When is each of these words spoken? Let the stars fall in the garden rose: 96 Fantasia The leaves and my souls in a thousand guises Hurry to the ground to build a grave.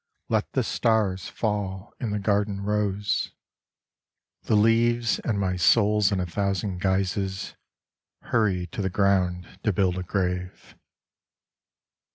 Let 0.29 0.53
the 0.53 0.63
stars 0.63 1.27
fall 1.29 1.93
in 1.99 2.09
the 2.09 2.17
garden 2.17 2.61
rose: 2.63 3.33
96 4.47 4.47
Fantasia 4.47 4.47
The 4.47 4.55
leaves 4.55 5.19
and 5.19 5.39
my 5.39 5.55
souls 5.57 6.11
in 6.11 6.19
a 6.19 6.25
thousand 6.25 6.81
guises 6.81 7.53
Hurry 8.23 8.65
to 8.65 8.81
the 8.81 8.89
ground 8.89 9.59
to 9.61 9.71
build 9.71 9.99
a 9.99 10.03
grave. 10.03 10.73